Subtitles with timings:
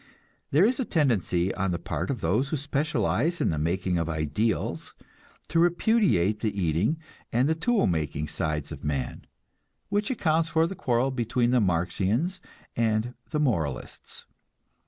[0.49, 4.09] There is a tendency on the part of those who specialize in the making of
[4.09, 4.95] ideals
[5.49, 6.97] to repudiate the eating
[7.31, 9.25] and the tool making sides of man;
[9.89, 12.39] which accounts for the quarrel between the Marxians
[12.75, 14.25] and the moralists.